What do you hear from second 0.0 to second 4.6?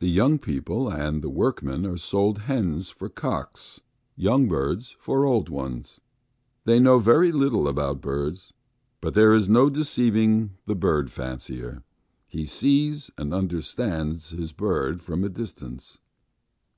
The young people and the workmen are sold hens for cocks, young